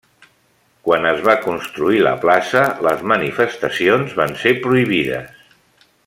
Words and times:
Quan 0.87 1.03
es 1.09 1.19
va 1.27 1.35
construir 1.43 2.01
la 2.07 2.13
plaça, 2.23 2.63
les 2.89 3.03
manifestacions 3.13 4.17
van 4.21 4.33
ser 4.45 4.55
prohibides. 4.69 5.47